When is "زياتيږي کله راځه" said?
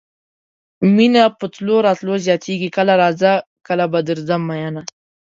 2.25-3.31